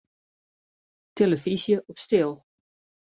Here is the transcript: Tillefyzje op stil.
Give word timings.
Tillefyzje 1.15 1.77
op 1.89 1.97
stil. 2.05 2.31